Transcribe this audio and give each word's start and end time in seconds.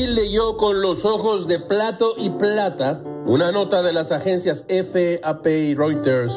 leyendo 0.00 0.56
con 0.56 0.80
los 0.80 1.04
ojos 1.04 1.46
de 1.46 1.58
plato 1.58 2.14
y 2.16 2.30
plata 2.30 3.02
una 3.26 3.52
nota 3.52 3.82
de 3.82 3.92
las 3.92 4.10
agencias 4.10 4.64
FAP 4.66 5.46
y 5.46 5.74
Reuters, 5.74 6.32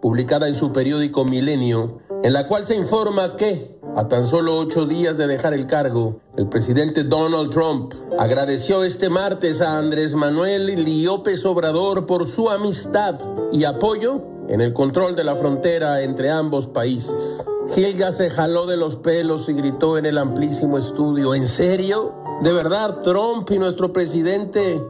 publicada 0.00 0.48
en 0.48 0.54
su 0.54 0.72
periódico 0.72 1.24
Milenio, 1.24 2.00
en 2.22 2.32
la 2.32 2.48
cual 2.48 2.66
se 2.66 2.74
informa 2.74 3.36
que, 3.36 3.78
a 3.94 4.08
tan 4.08 4.26
solo 4.26 4.56
ocho 4.56 4.86
días 4.86 5.18
de 5.18 5.26
dejar 5.26 5.52
el 5.52 5.66
cargo, 5.66 6.20
el 6.36 6.48
presidente 6.48 7.04
Donald 7.04 7.50
Trump 7.50 7.92
agradeció 8.18 8.82
este 8.84 9.10
martes 9.10 9.60
a 9.60 9.78
Andrés 9.78 10.14
Manuel 10.14 11.04
López 11.04 11.44
Obrador 11.44 12.06
por 12.06 12.26
su 12.26 12.48
amistad 12.48 13.20
y 13.52 13.64
apoyo 13.64 14.33
en 14.48 14.60
el 14.60 14.72
control 14.72 15.16
de 15.16 15.24
la 15.24 15.36
frontera 15.36 16.02
entre 16.02 16.30
ambos 16.30 16.66
países. 16.66 17.42
Gilga 17.74 18.12
se 18.12 18.30
jaló 18.30 18.66
de 18.66 18.76
los 18.76 18.96
pelos 18.96 19.48
y 19.48 19.54
gritó 19.54 19.96
en 19.96 20.06
el 20.06 20.18
amplísimo 20.18 20.78
estudio, 20.78 21.34
¿en 21.34 21.48
serio? 21.48 22.14
¿De 22.42 22.52
verdad 22.52 23.02
Trump 23.02 23.50
y 23.50 23.58
nuestro 23.58 23.92
presidente 23.92 24.80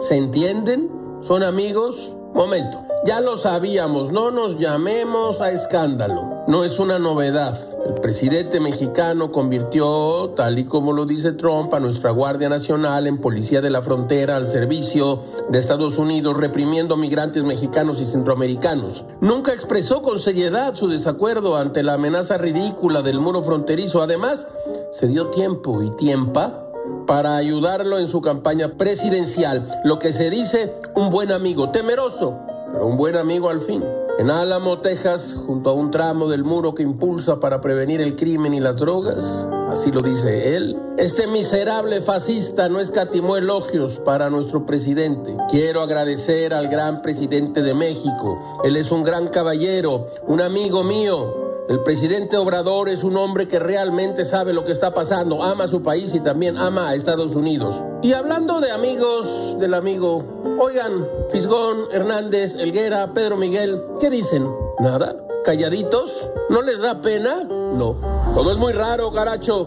¿Se 0.00 0.16
entienden? 0.16 0.90
¿Son 1.22 1.42
amigos? 1.42 2.13
Momento, 2.34 2.84
ya 3.06 3.20
lo 3.20 3.36
sabíamos, 3.36 4.10
no 4.10 4.32
nos 4.32 4.58
llamemos 4.58 5.40
a 5.40 5.52
escándalo. 5.52 6.42
No 6.48 6.64
es 6.64 6.80
una 6.80 6.98
novedad. 6.98 7.56
El 7.86 7.94
presidente 8.00 8.58
mexicano 8.58 9.30
convirtió, 9.30 10.32
tal 10.34 10.58
y 10.58 10.64
como 10.64 10.92
lo 10.92 11.06
dice 11.06 11.30
Trump, 11.30 11.72
a 11.72 11.78
nuestra 11.78 12.10
Guardia 12.10 12.48
Nacional 12.48 13.06
en 13.06 13.20
policía 13.20 13.60
de 13.60 13.70
la 13.70 13.82
frontera 13.82 14.34
al 14.34 14.48
servicio 14.48 15.22
de 15.48 15.60
Estados 15.60 15.96
Unidos, 15.96 16.36
reprimiendo 16.36 16.96
migrantes 16.96 17.44
mexicanos 17.44 18.00
y 18.00 18.04
centroamericanos. 18.04 19.04
Nunca 19.20 19.52
expresó 19.52 20.02
con 20.02 20.18
seriedad 20.18 20.74
su 20.74 20.88
desacuerdo 20.88 21.56
ante 21.56 21.84
la 21.84 21.94
amenaza 21.94 22.36
ridícula 22.36 23.02
del 23.02 23.20
muro 23.20 23.44
fronterizo. 23.44 24.02
Además, 24.02 24.48
se 24.90 25.06
dio 25.06 25.28
tiempo 25.28 25.84
y 25.84 25.90
tiempo 25.90 26.63
para 27.06 27.36
ayudarlo 27.36 27.98
en 27.98 28.08
su 28.08 28.20
campaña 28.20 28.76
presidencial. 28.76 29.80
Lo 29.84 29.98
que 29.98 30.12
se 30.12 30.30
dice 30.30 30.74
un 30.94 31.10
buen 31.10 31.32
amigo, 31.32 31.70
temeroso, 31.70 32.38
pero 32.72 32.86
un 32.86 32.96
buen 32.96 33.16
amigo 33.16 33.48
al 33.48 33.60
fin. 33.60 33.84
En 34.16 34.30
Álamo, 34.30 34.78
Texas, 34.78 35.34
junto 35.46 35.70
a 35.70 35.72
un 35.72 35.90
tramo 35.90 36.28
del 36.28 36.44
muro 36.44 36.74
que 36.74 36.84
impulsa 36.84 37.40
para 37.40 37.60
prevenir 37.60 38.00
el 38.00 38.14
crimen 38.14 38.54
y 38.54 38.60
las 38.60 38.76
drogas, 38.76 39.24
así 39.70 39.90
lo 39.90 40.02
dice 40.02 40.54
él, 40.54 40.78
este 40.98 41.26
miserable 41.26 42.00
fascista 42.00 42.68
no 42.68 42.78
escatimó 42.78 43.36
elogios 43.36 43.98
para 44.04 44.30
nuestro 44.30 44.66
presidente. 44.66 45.36
Quiero 45.50 45.80
agradecer 45.80 46.54
al 46.54 46.68
gran 46.68 47.02
presidente 47.02 47.62
de 47.62 47.74
México. 47.74 48.60
Él 48.62 48.76
es 48.76 48.92
un 48.92 49.02
gran 49.02 49.26
caballero, 49.28 50.06
un 50.28 50.40
amigo 50.40 50.84
mío, 50.84 51.43
el 51.68 51.82
presidente 51.82 52.36
Obrador 52.36 52.90
es 52.90 53.02
un 53.04 53.16
hombre 53.16 53.48
que 53.48 53.58
realmente 53.58 54.24
sabe 54.24 54.52
lo 54.52 54.64
que 54.64 54.72
está 54.72 54.92
pasando, 54.92 55.42
ama 55.42 55.64
a 55.64 55.68
su 55.68 55.82
país 55.82 56.14
y 56.14 56.20
también 56.20 56.58
ama 56.58 56.88
a 56.88 56.94
Estados 56.94 57.34
Unidos. 57.34 57.74
Y 58.02 58.12
hablando 58.12 58.60
de 58.60 58.70
amigos 58.70 59.58
del 59.58 59.72
amigo, 59.72 60.24
oigan, 60.60 61.08
Fisgón, 61.30 61.86
Hernández, 61.90 62.54
Elguera, 62.56 63.14
Pedro 63.14 63.36
Miguel, 63.36 63.82
¿qué 63.98 64.10
dicen? 64.10 64.46
¿Nada? 64.78 65.16
¿Calladitos? 65.44 66.28
¿No 66.50 66.60
les 66.60 66.80
da 66.80 67.00
pena? 67.00 67.44
No. 67.44 67.96
Todo 68.34 68.52
es 68.52 68.58
muy 68.58 68.72
raro, 68.72 69.10
caracho. 69.12 69.66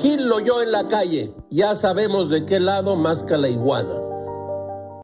Gil 0.00 0.28
lo 0.28 0.38
yo 0.38 0.62
en 0.62 0.70
la 0.70 0.86
calle. 0.86 1.34
Ya 1.50 1.74
sabemos 1.74 2.30
de 2.30 2.46
qué 2.46 2.60
lado 2.60 2.94
masca 2.96 3.36
la 3.36 3.48
iguana. 3.48 4.01